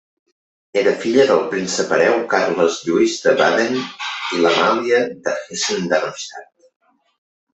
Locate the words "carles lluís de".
2.31-3.35